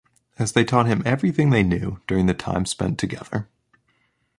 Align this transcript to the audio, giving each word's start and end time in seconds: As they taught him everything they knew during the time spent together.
As 0.39 0.53
they 0.53 0.63
taught 0.63 0.87
him 0.87 1.03
everything 1.05 1.51
they 1.51 1.61
knew 1.61 2.01
during 2.07 2.25
the 2.25 2.33
time 2.33 2.65
spent 2.65 2.97
together. 2.97 3.47